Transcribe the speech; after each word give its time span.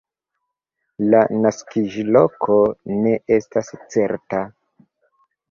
La 1.13 1.19
naskiĝloko 1.43 2.57
ne 3.03 3.15
estas 3.37 3.71
certa. 3.93 4.43